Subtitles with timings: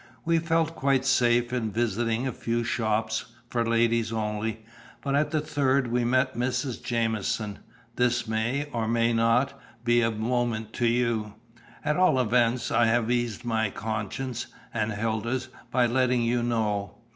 [0.25, 4.65] We felt quite safe in visiting a few shops 'for ladies only,'
[5.03, 6.81] but at the third we met Mrs.
[6.81, 7.59] Jamieson.
[7.97, 9.53] This may, or may not,
[9.85, 11.35] be of moment to you.
[11.85, 16.95] At all events, I have eased my conscience, and Hilda's, by letting you know.